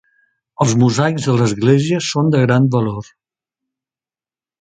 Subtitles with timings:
[0.63, 3.11] Els mosaics de l'església són de gran valor.